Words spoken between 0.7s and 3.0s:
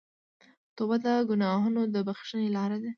توبه د ګناهونو د بخښنې لاره ده.